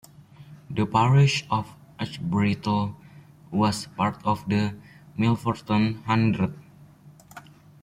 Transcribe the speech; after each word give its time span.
The 0.71 0.87
parish 0.87 1.45
of 1.51 1.67
Ashbrittle 1.99 2.95
was 3.51 3.85
part 3.95 4.19
of 4.25 4.43
the 4.49 4.73
Milverton 5.15 6.01
Hundred. 6.05 6.55